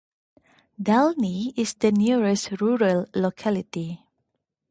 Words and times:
Dalny 0.81 1.53
is 1.55 1.75
the 1.75 1.91
nearest 1.91 2.59
rural 2.59 3.05
locality. 3.13 3.99